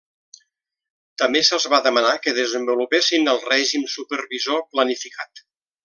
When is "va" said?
1.75-1.81